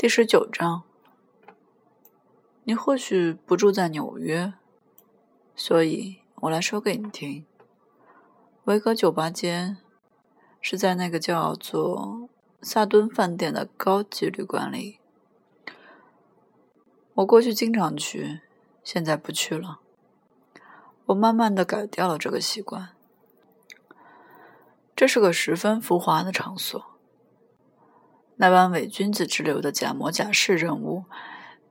[0.00, 0.84] 第十九章，
[2.62, 4.52] 你或许不住在纽约，
[5.56, 7.44] 所以我来说给你听。
[8.66, 9.76] 维格酒吧街
[10.60, 12.28] 是在那个叫做
[12.62, 15.00] 萨顿饭店的高级旅馆里。
[17.14, 18.42] 我过去经常去，
[18.84, 19.80] 现在不去了。
[21.06, 22.90] 我慢慢的改掉了这个习惯。
[24.94, 26.97] 这是个十分浮华的场所。
[28.40, 31.04] 那帮伪君子之流的假模假式人物，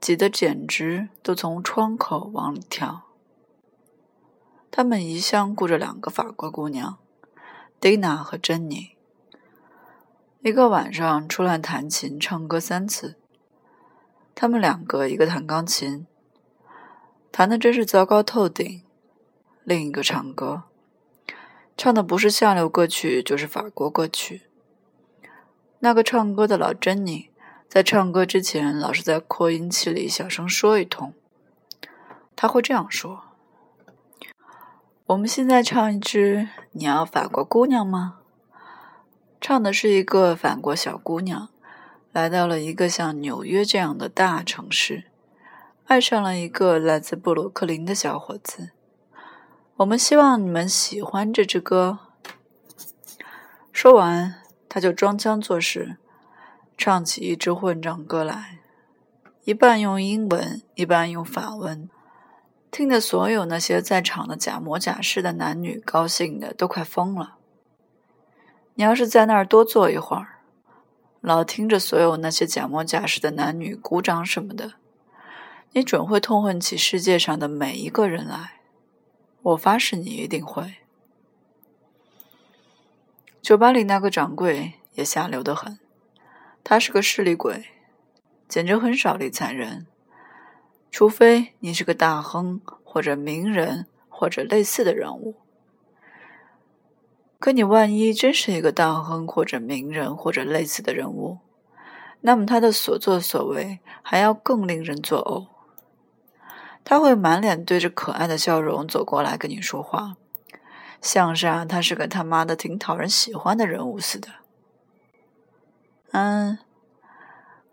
[0.02, 3.04] 挤得简直都从窗口往里跳。
[4.70, 6.98] 他们一向雇着两个法国姑娘，
[7.80, 8.98] 蒂娜和珍妮，
[10.42, 13.16] 一个晚上出来弹琴唱歌三次。
[14.36, 16.06] 他们两个，一个弹钢琴，
[17.32, 18.82] 弹的真是糟糕透顶；
[19.64, 20.64] 另一个唱歌，
[21.78, 24.47] 唱的不是下流歌曲，就是法国歌曲。
[25.80, 27.30] 那个唱歌的老珍妮，
[27.70, 31.14] 在唱歌之前老是在扩音器里小声说一通。
[32.36, 33.26] 他会这样说
[35.06, 38.18] ：“我们现在唱一支《你要法国姑娘吗》。”
[39.40, 41.50] 唱的是一个法国小姑娘，
[42.12, 45.04] 来到了一个像纽约这样的大城市，
[45.86, 48.72] 爱上了一个来自布鲁克林的小伙子。
[49.76, 52.00] 我们希望你们喜欢这支歌。
[53.72, 54.47] 说完。
[54.70, 55.98] 他就装腔作势，
[56.78, 58.60] 唱起一支混账歌来，
[59.44, 61.90] 一半用英文，一半用法文，
[62.70, 67.38] 听得所有那些在场的假模假式的男女高兴的都快疯了。
[68.76, 70.42] 你要是在那儿多坐一会儿，
[71.22, 74.74] 老听着所有那些假模假式的男女鼓掌什么的，
[75.72, 78.60] 你准会痛恨起世界上的每一个人来。
[79.42, 80.76] 我发誓，你一定会。
[83.48, 85.80] 酒吧里那个掌柜也下流得很，
[86.66, 87.64] 他是个势利鬼，
[88.50, 89.88] 简直很少理睬人，
[90.92, 95.36] 除非你是个大亨或者名人或者类似的人物。
[97.40, 101.38] 可你万一真是一个大亨或者名人或者类似的人物，
[102.20, 105.48] 那么他的所作所为还要更令人作呕。
[106.84, 110.18] 他会满脸对着可爱的笑容走过来跟你说话。
[111.02, 114.30] 像是啊，他是个他妈的挺讨人喜欢的人物似的。
[116.12, 116.58] 嗯，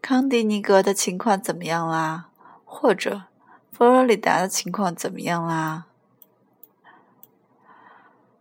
[0.03, 2.29] 康迪尼格的情况怎么样啦？
[2.65, 3.23] 或者
[3.73, 5.87] 佛罗里达的情况怎么样啦？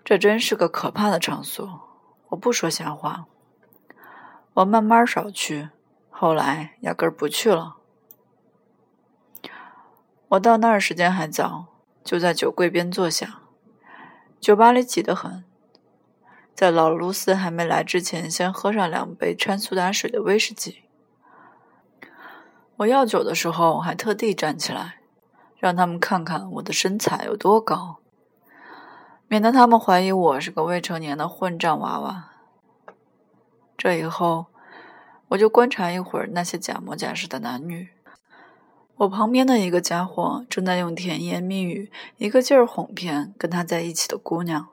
[0.04, 1.82] 这真是个可怕的场所。
[2.30, 3.26] 我不说瞎话。
[4.56, 5.70] 我慢慢少去，
[6.10, 7.78] 后来压根儿不去了。
[10.30, 11.68] 我到那儿时间还早，
[12.04, 13.43] 就在酒柜边坐下。
[14.44, 15.46] 酒吧里挤得很，
[16.54, 20.84] 在老卢斯还没来之前，先喝上两杯掺苏打水的威士忌。
[22.76, 25.00] 我要酒的时候，还特地站起来，
[25.58, 28.00] 让他们看看我的身材有多高，
[29.30, 32.32] 免得他们怀疑我是个未成年的混账娃娃。
[33.78, 34.48] 这以后，
[35.30, 37.88] 我就观察一会儿那些假模假式的男女。
[39.04, 44.70] 我旁边的一个家伙正在用甜言蜜语一个劲儿哄骗跟他在一起的姑娘。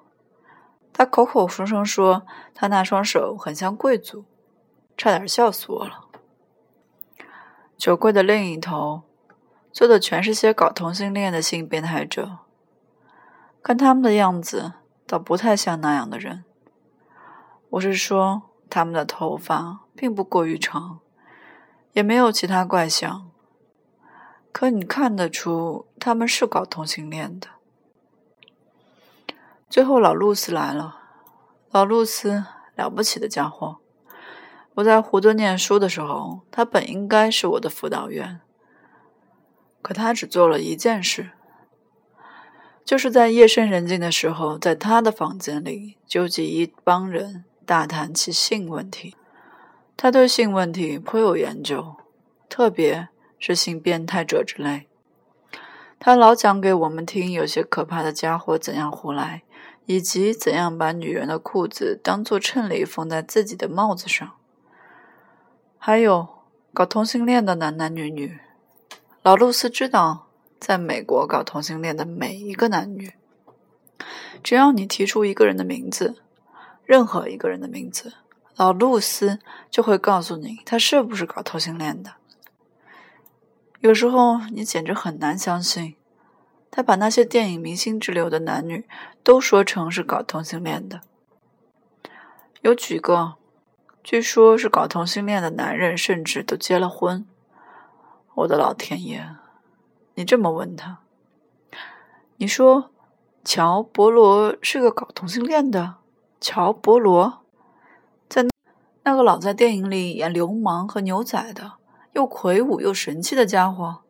[0.93, 2.23] 他口口声声说
[2.55, 4.25] 他那双手很像贵族，
[4.97, 6.05] 差点笑死我了。
[7.77, 9.03] 酒柜的另一头
[9.73, 12.39] 坐的全是些搞同性恋的性变态者，
[13.63, 14.75] 看他们的样子
[15.07, 16.45] 倒不太像那样的人。
[17.71, 21.01] 我是说，他们的头发并不过于长，
[21.95, 23.30] 也没有其他怪象。
[24.53, 27.49] 可你看得出他们是搞同性恋的。
[29.69, 30.99] 最后老露丝来了，
[31.71, 32.45] 老露丝
[32.75, 33.79] 了不起的家伙。
[34.75, 38.41] 我在胡顿念书的时候，他本应该是我的辅导员，
[39.83, 41.31] 可他只做了一件事，
[42.85, 49.17] 就是在夜深人静的时候，在他的房间里纠集一帮人大谈其性问题。
[49.97, 51.95] 他对性问题颇有研究，
[52.49, 53.10] 特别。
[53.41, 54.87] 是性变态者之类，
[55.99, 59.43] 他老讲给我们听，有些可怕的家伙怎样胡来，
[59.87, 64.31] 以及怎样把女人的裤子当做衬里缝在自己的帽子上。
[65.79, 66.29] 还有
[66.75, 68.39] 搞同性恋的男男女女，
[69.23, 70.27] 老露丝知道，
[70.59, 73.15] 在美国搞同性恋的每一个男女，
[74.43, 76.17] 只要你提出一个人的名字，
[76.85, 78.13] 任何一个人的名字，
[78.57, 79.39] 老露丝
[79.71, 82.20] 就会告诉你他是不是搞同性恋的。
[83.81, 85.97] 有时候你简直很难相信，
[86.71, 88.87] 他把那些电影明星之流的男女
[89.23, 91.01] 都说成是搞同性恋的。
[92.61, 93.37] 有几个，
[94.05, 97.27] 据说是搞同性恋的男人，甚至都结了婚。
[98.35, 99.37] 我的老天爷！
[100.15, 100.99] 你这么问他，
[102.37, 102.91] 你说
[103.43, 105.95] 乔·伯罗是个搞同性恋的？
[106.39, 107.41] 乔·伯罗，
[108.29, 108.45] 在
[109.05, 111.80] 那个老在电影里演流氓和牛仔的，
[112.13, 114.03] 又魁梧又神气的家伙。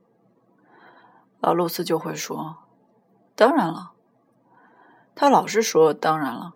[1.41, 2.58] 老露丝就会说
[3.35, 3.93] ：“当然了。”
[5.14, 6.55] 他老是说：“当然了。”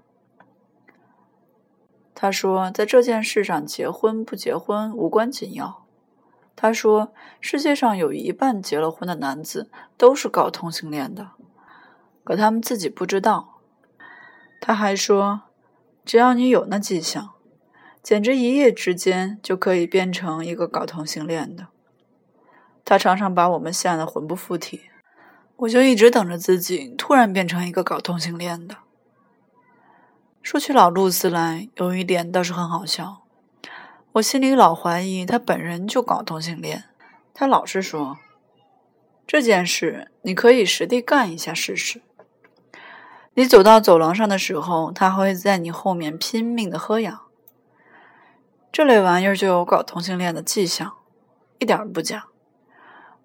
[2.15, 5.85] 他说：“在这件事上，结婚不结婚无关紧要。”
[6.57, 11.33] 他说：“世界上有一半结了婚的男子都是搞同性恋的，
[12.23, 13.59] 可他们自己不知道。”
[14.61, 15.43] 他还说
[16.07, 17.34] ：“只要你有那迹象，
[18.05, 21.67] 简直一夜之间就可以变成一个搞同性恋的。”
[22.85, 24.83] 他常常把我们吓得魂不附体，
[25.57, 28.77] 我就一直等着自己突然变成一个搞同性恋的。
[30.43, 33.23] 说起老露丝来，有一点倒是很好笑。
[34.13, 36.85] 我心里老怀疑他本人就搞同性恋。
[37.33, 38.19] 他老是说
[39.27, 42.03] 这件事你可以实地干一下试试。
[43.33, 47.24] 你走到走廊上的时候，他会在你后面拼命的喝氧。
[48.75, 50.95] 这类玩意儿就有搞同性恋的迹象，
[51.61, 52.27] 一点不假。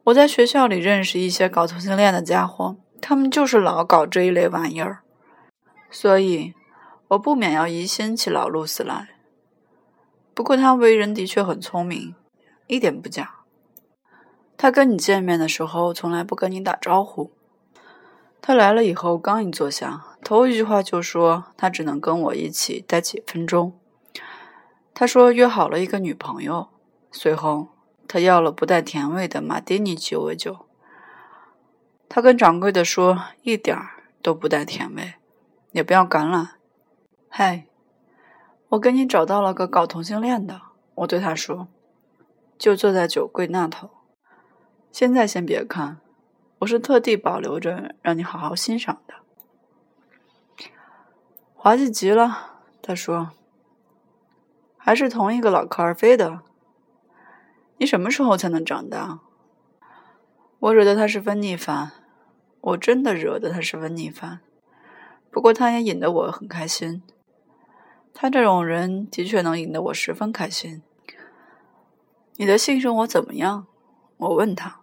[0.03, 4.99] 我在学校里认识一些搞同性恋的家伙，他们就是老搞这一类玩意儿，
[5.89, 6.53] 所以。
[7.07, 9.09] 我不免要疑心起老露丝来，
[10.35, 12.13] 不过他为人的确很聪明，
[12.67, 13.37] 一点不假。
[14.55, 17.31] 他跟你见面的时候从来不跟你打招呼。
[18.39, 23.73] 他来了以后刚一坐下，头一句话就说他只能跟我一起待几分钟。
[24.93, 26.69] 他说约好了一个女朋友。
[27.11, 27.69] 随后
[28.07, 30.67] 他要了不带甜味的马丁尼鸡尾酒。
[32.07, 35.13] 他跟掌柜的说一点儿都不带甜味，
[35.71, 36.49] 也不要橄榄。
[37.29, 37.65] 嗨，
[38.69, 40.61] 我给你找到了个搞同性恋的。
[40.95, 41.67] 我对他说
[42.57, 43.89] ：“就坐在酒柜那头。
[44.91, 45.99] 现在先别看，
[46.59, 49.13] 我是特地保留着让你好好欣赏的。”
[51.55, 53.31] 滑稽极了，他说
[54.79, 56.39] ：“还是同一个老科尔菲的。
[57.77, 59.19] 你什么时候才能长大？”
[60.59, 61.91] 我惹得他十分逆反，
[62.59, 64.39] 我真的惹得他十分逆反。
[65.29, 67.03] 不过他也引得我很开心。
[68.13, 70.81] 他这种人的确能引得我十分开心。
[72.35, 73.67] 你的性生活怎么样？
[74.17, 74.81] 我问他。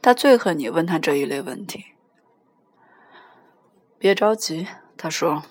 [0.00, 1.84] 他最恨你问他这一类问题。
[3.98, 4.66] 别着急，
[4.96, 5.42] 他说：“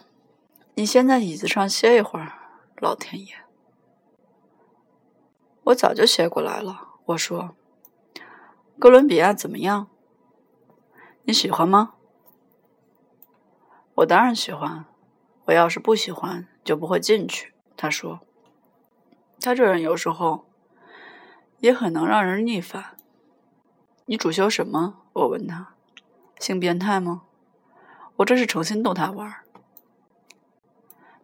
[0.73, 2.33] 你先在椅子上歇一会儿。”
[2.81, 3.35] 老天爷，
[5.65, 6.95] 我早就歇过来了。
[7.05, 7.55] 我说
[8.79, 9.87] ：“哥伦比亚怎么样？
[11.25, 11.93] 你喜欢吗？”
[13.93, 14.85] 我当然喜欢。
[15.45, 16.47] 我要是不喜欢。
[16.63, 17.53] 就不会进去。
[17.77, 18.21] 他说
[19.39, 20.47] ：“他这人有时候
[21.59, 22.97] 也很能让人逆反。”
[24.05, 25.03] 你主修什么？
[25.13, 25.75] 我问他
[26.39, 27.23] ：“性变态吗？”
[28.17, 29.43] 我这是诚心逗他玩。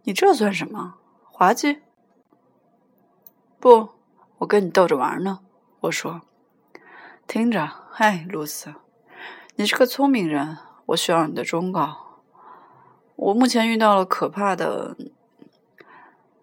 [0.03, 0.96] 你这算什么？
[1.39, 1.83] 滑稽？
[3.59, 3.89] 不，
[4.39, 5.41] 我跟你逗着玩呢。
[5.81, 6.21] 我说
[7.29, 8.73] ：“听着，嗨，露丝，
[9.55, 10.57] 你是个聪明人，
[10.87, 12.23] 我需要你的忠告。
[13.15, 14.97] 我目前遇到了可怕的。”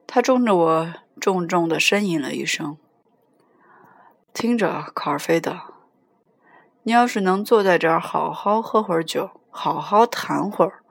[0.07, 2.79] 他冲着我重重的呻吟了一声。
[4.33, 5.59] 听着，卡尔菲德，
[6.85, 10.85] 你要是能坐在这儿好好喝会儿酒，好好谈会儿，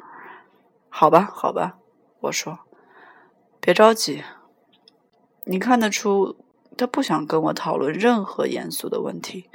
[0.89, 1.77] 好吧，好吧，
[2.19, 2.59] 我说，
[3.65, 4.25] 别着急。
[5.45, 6.35] 你看得出
[6.77, 9.49] 他不想跟我讨论任何严肃的问题。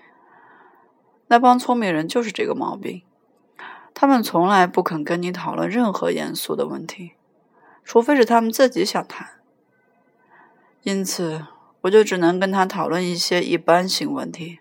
[1.27, 3.03] 那帮聪明人就是这个毛病，
[3.93, 7.12] 他们从来不肯跟你讨论任何严肃的问题，
[7.85, 9.29] 除非是他们自己想谈。
[10.83, 11.47] 因此，
[11.83, 14.61] 我就只能跟他讨论一些一般性问题。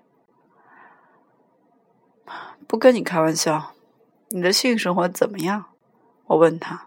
[2.68, 3.72] 不跟你开玩笑，
[4.28, 5.68] 你的性生活怎么样？
[6.26, 6.87] 我问他。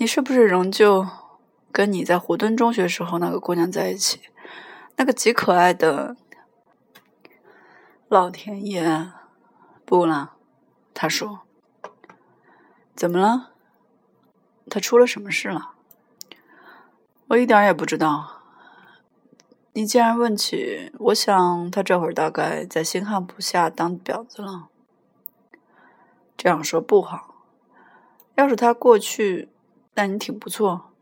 [0.00, 1.06] 你是不是仍旧
[1.72, 4.20] 跟你在湖顿中学时候那个姑娘在一起？
[4.94, 6.16] 那个极可爱的……
[8.08, 9.10] 老天爷，
[9.84, 10.34] 不了。
[10.94, 11.40] 他说。
[12.94, 13.50] 怎么了？
[14.70, 15.72] 他出了什么事了？
[17.28, 18.42] 我一点也不知道。
[19.72, 24.68] 你既然问起，我想他这会儿大概在新汉普下当婊子了。
[26.36, 27.34] 这样说不好。
[28.36, 29.48] 要是他过去，
[29.98, 30.92] 但你挺不错，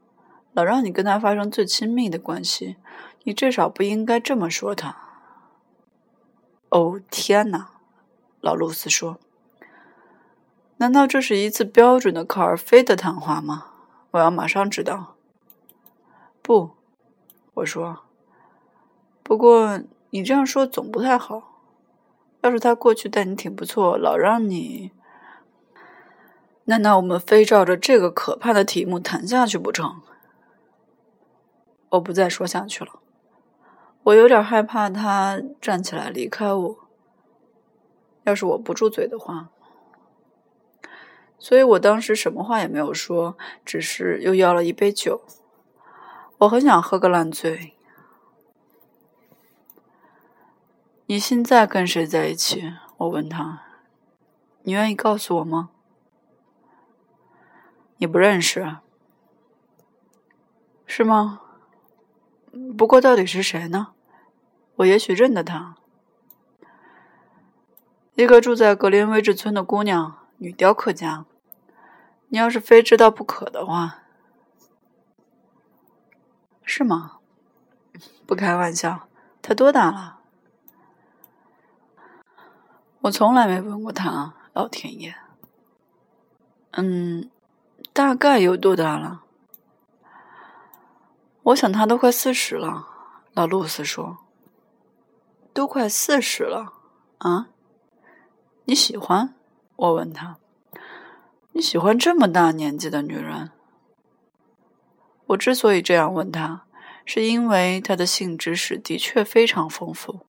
[0.54, 2.76] 老让你跟他发生最亲密的关系，
[3.24, 4.96] 你至少不应该这么说他。
[6.70, 7.72] 哦天哪！
[8.40, 9.18] 老露丝说
[10.78, 13.66] ：“难道这是一次标准的考尔菲的谈话吗？
[14.12, 15.16] 我要马上知道。”
[16.40, 16.70] 不，
[17.52, 17.98] 我说。
[19.22, 21.60] 不过你这样说总不太好。
[22.40, 24.90] 要是他过去待你挺不错，老让你……
[26.66, 30.02] 难道我们非照着这个可怕的题目谈下去不成？
[31.90, 33.00] 我不再说下去了。
[34.02, 36.76] 我有点害怕他站起来离开我。
[38.24, 39.50] 要是我不住嘴的话，
[41.38, 45.22] 所以我当时什么话也没有说，只是又要了一杯酒。
[46.38, 47.74] 我很想喝个烂醉。
[51.06, 52.72] 你现在跟谁在一起？
[52.96, 53.62] 我问他。
[54.62, 55.70] 你愿意告诉我吗？
[57.98, 58.76] 你不认识，
[60.86, 61.40] 是吗？
[62.76, 63.88] 不过到底是谁呢？
[64.76, 65.76] 我也许认得他。
[68.14, 71.26] 一个住在格林威治村的姑娘，女雕刻家。
[72.28, 74.02] 你要是非知道不可的话，
[76.64, 77.18] 是吗？
[78.26, 79.08] 不开玩笑，
[79.40, 80.18] 她多大了？
[83.02, 85.14] 我从来没问过她，老天爷。
[86.72, 87.30] 嗯，
[87.96, 89.22] 大概有多大了？
[91.44, 92.86] 我想她都快四十了。
[93.32, 94.18] 老露丝说
[95.54, 96.74] ：“都快四十了
[97.16, 97.48] 啊。”
[98.66, 99.34] 你喜欢？
[99.76, 100.36] 我问他
[101.52, 103.50] ：“你喜欢这么大年纪的女人？”
[105.28, 106.64] 我之所以这样问他，
[107.06, 110.20] 是因为他的性知识的确非常丰富。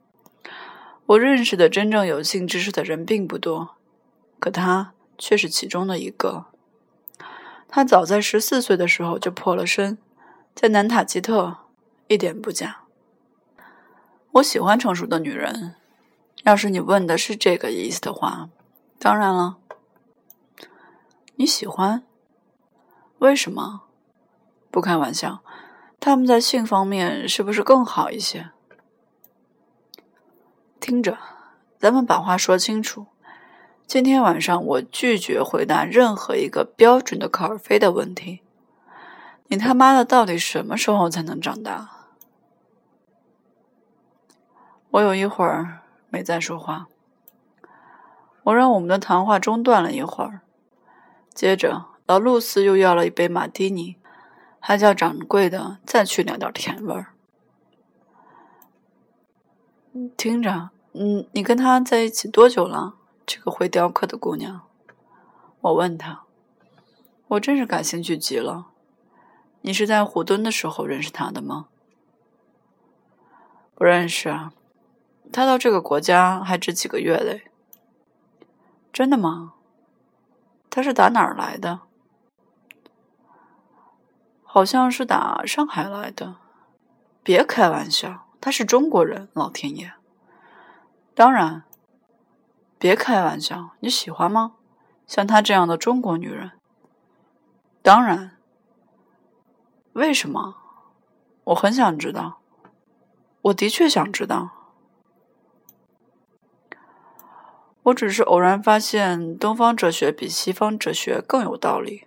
[1.08, 3.76] 我认识的真正有性知识的人并不多，
[4.40, 6.46] 可他却是其中的一个。
[7.68, 9.98] 他早在十四岁的时候就破了身，
[10.56, 11.58] 在南塔吉特，
[12.08, 12.84] 一点不假。
[14.34, 15.76] 我喜欢成熟的女人。
[16.44, 18.50] 要是你问的是这个意思的话，
[19.00, 19.58] 当然了。
[21.36, 22.04] 你喜欢？
[23.20, 23.82] 为什么？
[24.72, 25.44] 不开玩笑，
[26.00, 28.52] 他们在性方面是不是更好一些？
[30.80, 31.18] 听着，
[31.80, 33.08] 咱们把话说清楚。
[33.88, 38.42] 今天晚上我拒绝回答任何一个标准的科尔菲的问题。
[39.48, 41.90] 你他妈的到底什么时候才能长大？
[44.92, 45.80] 我有一会儿。
[46.10, 46.88] 没再说话，
[48.44, 50.40] 我让我们的谈话中断了一会儿。
[51.34, 53.98] 接着，老露丝又要了一杯马蒂尼，
[54.60, 57.08] 还叫掌柜的再去两点甜味儿。
[60.16, 62.96] 听着，嗯，你跟他在一起多久了？
[63.28, 64.62] 这个会雕刻的姑娘，
[65.60, 66.24] 我问她，
[67.28, 68.68] 我真是感兴趣极了。
[69.62, 71.68] 你是在虎墩的时候认识他的吗？
[73.76, 74.54] 不认识啊。
[75.34, 77.52] 他到这个国家还只几个月嘞，
[78.94, 79.56] 真的吗？
[80.70, 81.82] 他是打哪儿来的？
[84.46, 86.38] 好像是打上海来的。
[87.22, 89.92] 别开玩笑，他是中国人，老天爷！
[91.14, 91.66] 当然，
[92.80, 94.54] 别开玩笑，你喜欢吗？
[95.08, 96.52] 像她这样的中国女人？
[97.82, 98.38] 当然。
[99.94, 100.56] 为什么？
[101.46, 102.40] 我很想知道。
[103.44, 104.52] 我的确想知道。
[107.84, 112.06] 我只是偶然发现，东方哲学比西方哲学更有道理。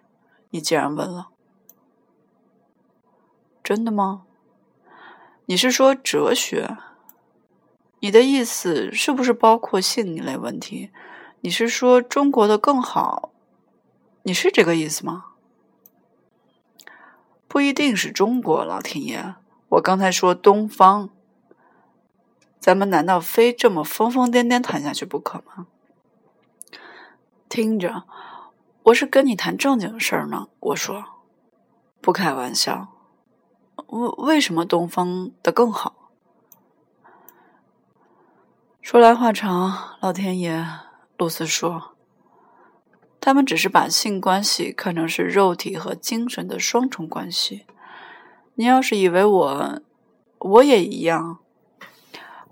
[0.51, 1.31] 你既然问了，
[3.65, 4.25] 真的吗？
[5.47, 6.77] 你是说哲学？
[8.01, 10.91] 你的意思是不是包括性一类问题？
[11.43, 13.31] 你是说中国的更好？
[14.23, 15.27] 你是这个意思吗？
[17.47, 19.35] 不一定是中国，老天爷！
[19.71, 21.11] 我刚才说东方。
[22.59, 25.67] 咱们难道非这么疯疯癫癫谈下去不可吗？
[27.49, 28.05] 听着，
[28.85, 30.49] 我是跟你谈正经事儿呢。
[30.61, 31.05] 我说，
[32.01, 32.89] 不开玩笑。
[33.89, 36.00] 为为什么东方的更好？
[38.91, 40.67] 说来话长，老天爷，
[41.17, 41.95] 露丝说，
[43.21, 47.67] 他们只是把性关系看成是肉体和精神的双重关系。
[48.57, 49.81] 你要是以为我，
[50.41, 51.39] 我也一样。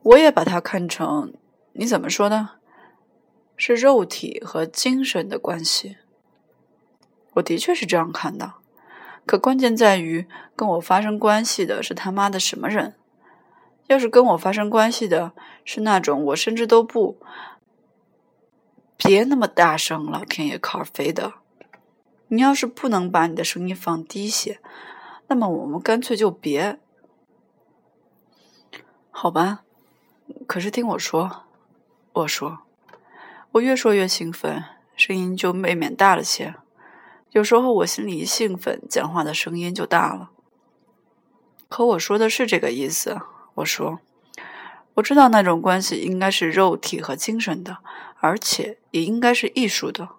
[0.04, 1.34] 我也把它看成，
[1.72, 2.50] 你怎么说呢？
[3.56, 5.96] 是肉体和精神的关系。
[7.32, 8.54] 我的确是这样看的，
[9.26, 12.94] 可关键在于跟我发生关系的是他妈的什么人？
[13.88, 15.32] 要是跟我发生关系的
[15.64, 17.18] 是那种我甚至都不……
[18.96, 21.34] 别那么大声，老天爷，卡尔菲德！
[22.28, 24.60] 你要是不能把你的声音放低些，
[25.28, 26.78] 那么我们干脆就别……
[29.10, 29.64] 好吧。
[30.46, 31.44] 可是听我说，
[32.12, 32.58] 我说，
[33.52, 34.62] 我越说越兴奋，
[34.96, 36.54] 声音就未免大了些。
[37.30, 40.30] 有时候我心里一兴奋，讲话的声音就大了。
[41.68, 43.20] 可我说的是这个意思。
[43.58, 43.98] 我说，
[44.94, 47.78] 我知道那种关系应该是肉体和精神的，
[48.20, 50.10] 而且也应该是艺术的。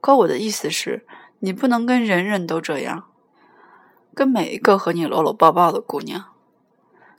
[0.00, 1.06] 可我的意思是，
[1.40, 3.04] 你不能跟人人都这样，
[4.14, 6.32] 跟每一个和你搂搂抱抱的姑娘，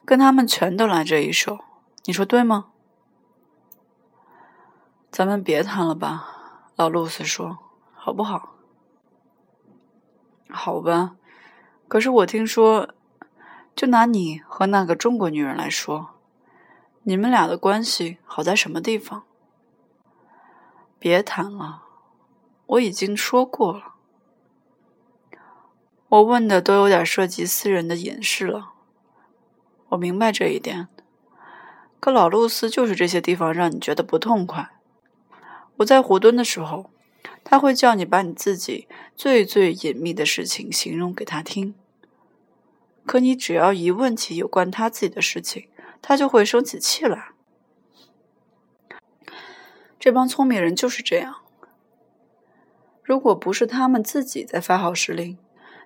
[0.04, 1.60] 跟他们全都来这一手。
[2.06, 2.68] 你说对吗？
[5.12, 7.60] 咱们别谈了吧，老露丝说，
[7.94, 8.56] 好不好？
[10.50, 11.16] 好吧。
[11.88, 12.90] 可是我听说，
[13.82, 16.12] 就拿你和那个中国女人来说，
[17.02, 19.24] 你们俩的关系好在什么地方？
[21.00, 21.82] 别谈了，
[22.68, 23.96] 我已经说过了。
[26.10, 28.74] 我问的都有点涉及私人的隐私了。
[29.90, 30.88] 我明白这一点。
[32.00, 34.70] 可老露丝就是这些地方让你觉得不痛快。
[35.78, 36.92] 我在湖墩的时候，
[37.44, 41.74] 他会叫你把你自己最最隐秘的事情形容给他听。
[43.06, 45.68] 可你只要一问起有关他自己的事情，
[46.02, 47.30] 他就会生起气来。
[50.00, 51.38] 这帮聪明人就是这样。
[53.04, 55.38] 如果不是他们自己在发号施令，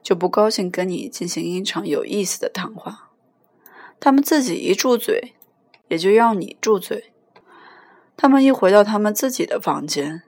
[0.03, 3.11] 就不高兴跟你进行一场有意思的谈话。
[3.99, 5.33] 他们自己一住嘴，
[5.87, 7.13] 也就要你住嘴。
[8.15, 10.23] 他们一回到他们自己的房间，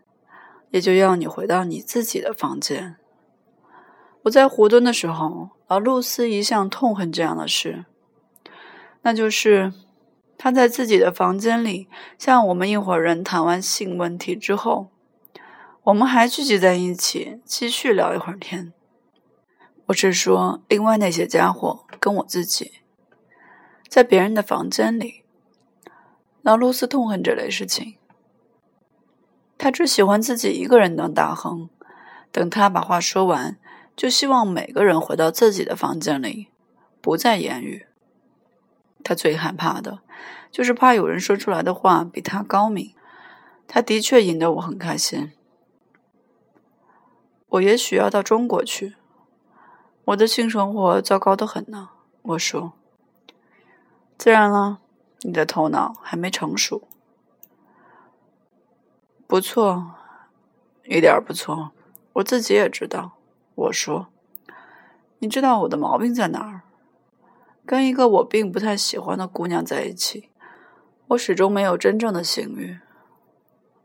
[0.72, 2.98] 也就要你回到你自己的房间。
[4.28, 5.50] 我在湖墩的时候。
[5.70, 7.84] 而露丝一向痛恨这样的事，
[9.02, 9.74] 那就是
[10.38, 14.88] 她在自己的房间里，向我们一伙人谈完性问题之后，
[15.84, 18.72] 我们还聚集在一起继续聊一会儿天。
[19.88, 22.80] 我是说，另外那些家伙跟我自己，
[23.90, 25.26] 在别人的房间里。
[26.42, 27.98] 老露丝痛恨这类事情，
[29.58, 31.70] 他只喜欢自己一个人当大亨。
[32.32, 33.58] 等他把话说完。
[33.98, 36.50] 就希望每个人回到自己的房间里，
[37.02, 37.88] 不再言语。
[39.04, 40.02] 他最害怕的，
[40.52, 42.94] 就是怕有人说出来的话比他高明。
[43.68, 45.34] 他的确引得我很开心。
[47.50, 48.96] 我也许要到中国去。
[50.06, 51.90] 我的性生活糟糕的很呢。
[52.22, 52.74] 我说。
[54.18, 54.80] 自然了，
[55.22, 56.88] 你的头脑还没成熟。
[59.26, 59.96] 不错，
[60.86, 61.72] 一点不错。
[62.14, 63.17] 我自己也知道。
[63.58, 64.10] 我说
[65.18, 66.62] ：“你知道我的毛病在哪儿？
[67.66, 70.30] 跟一个我并不太喜欢的姑娘在一起，
[71.08, 72.78] 我始终没有真正的性欲。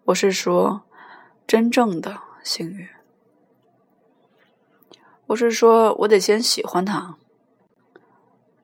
[0.05, 0.83] 我是说，
[1.47, 2.91] 真正的性欲。
[5.29, 7.17] 我是说，我得先喜欢她。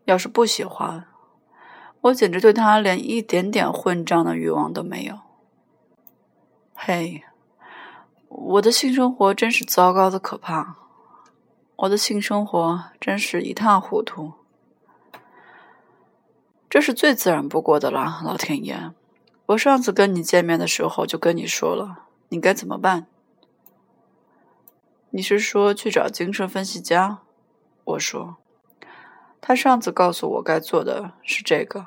[0.04, 1.06] 要是不喜欢，
[2.02, 5.20] 我简直对她连一点点混账的欲望都没有。
[6.74, 7.24] 嘿，
[8.28, 10.76] 我的性生活真是糟糕的可怕。”
[11.78, 14.32] 我的性生活真是一塌糊涂，
[16.68, 18.90] 这是最自然不过的了，老天爷！
[19.46, 23.06] 我上次跟你见面的时候就跟你说了，你该怎么办？
[25.10, 27.20] 你是说去找精神分析家？
[27.84, 28.38] 我说，
[29.40, 31.86] 他上次告诉我该做的是这个，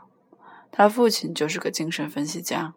[0.71, 2.73] 他父亲就是个精神分析家。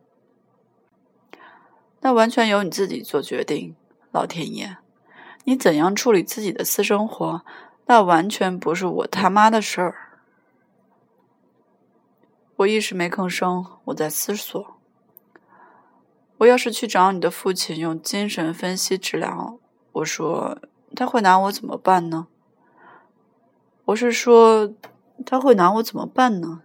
[2.00, 3.77] 那完全由你自己做决定，
[4.11, 4.79] 老天爷！
[5.45, 7.45] 你怎样处理自己的私生活，
[7.87, 9.95] 那完全不是我他妈的事儿。
[12.57, 14.79] 我一时没吭声，我在思索：
[16.39, 19.59] 我要是去找你的父亲用精神分析治疗，
[19.93, 20.59] 我说
[20.97, 22.29] 他会拿我怎么办呢？
[23.87, 24.73] 我是说
[25.27, 26.63] 他会拿我怎么办呢？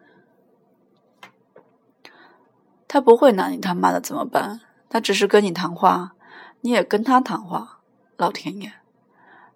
[2.88, 4.62] 他不会拿你他妈的怎么办？
[4.88, 6.14] 他只是跟你谈话，
[6.62, 7.79] 你也跟他谈话。
[8.20, 8.74] 老天爷，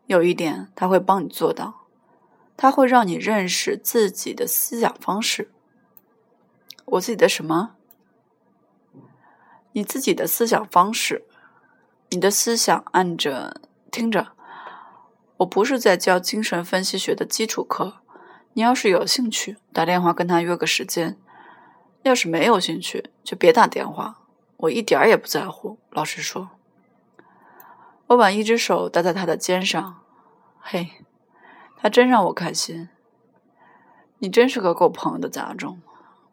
[0.06, 1.82] 有一点他会帮你做到，
[2.56, 5.52] 他会让你认识自己的思想方式。
[6.86, 7.76] 我自己的什么？
[9.74, 11.26] 你自己的思想方式，
[12.12, 13.60] 你的思想按着
[13.92, 14.32] 听着。
[15.40, 17.98] 我不是在教精神分析学的基础课，
[18.54, 21.18] 你要是有兴趣，打电话跟他约个时间；
[22.04, 24.22] 要是没有兴趣，就别打电话。
[24.56, 26.52] 我一点儿也不在乎，老实说。
[28.08, 30.02] 我把一只手搭在他的肩上，
[30.60, 31.04] 嘿，
[31.78, 32.90] 他真让我开心。
[34.20, 35.82] 你真是个够朋友的杂种，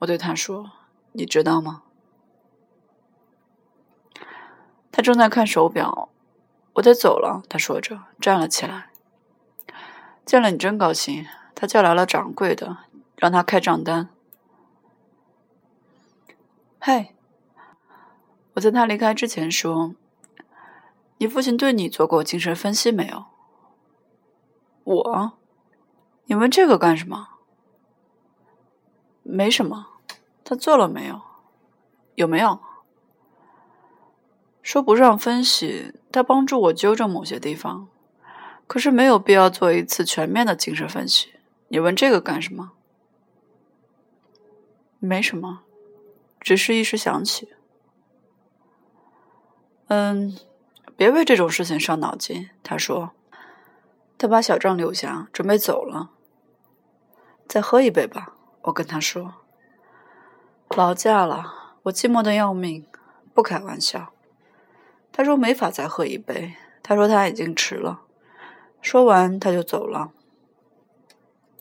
[0.01, 0.73] 我对他说，
[1.13, 1.83] 你知道吗？
[4.93, 6.11] 他正在看手表，
[6.75, 7.43] 我得走了。
[7.49, 8.91] 他说着，站了起来。
[10.27, 11.27] 见了你真高兴。
[11.55, 12.79] 他叫来了掌柜的，
[13.17, 14.09] 让他开账单。
[16.81, 17.15] 嘿，
[18.55, 19.95] 我在他离开之前说。
[21.21, 23.27] 你父亲对你做过精神分析没有？
[24.85, 25.33] 我？
[26.25, 27.29] 你问这个干什么？
[29.23, 29.89] 没什么。
[30.43, 31.21] 他做了没有？
[32.15, 32.59] 有没有？
[34.63, 37.89] 说不上分析，他帮助我纠正某些地方，
[38.67, 41.35] 可是没有必要做一次全面的精神分析。
[41.69, 42.73] 你问这个干什么？
[44.99, 45.65] 没什么，
[46.41, 47.53] 只是一时想起。
[49.89, 50.35] 嗯，
[51.01, 52.51] 别为这种事情伤脑筋。
[52.63, 53.13] 他说，
[54.19, 56.11] 他把小账留下，准备走了。
[57.49, 58.35] 再喝一杯吧，
[58.65, 59.37] 我跟他说。
[60.77, 62.87] 劳驾了，我寂寞的要命，
[63.33, 64.13] 不开玩笑。
[65.11, 68.03] 他说没法再喝一杯，他说他已经迟了。
[68.83, 70.13] 说完他就走了。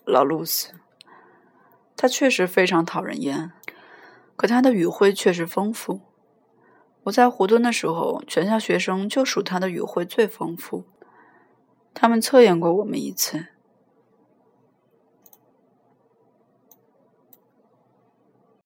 [0.03, 0.73] 老路斯，
[1.95, 3.53] 他确实非常讨人厌，
[4.35, 6.01] 可他的语汇确实丰富。
[7.09, 10.83] 我在湖墩的时候，全校学生就数他的语汇最丰富。
[11.93, 13.47] 他们测验过我们一次，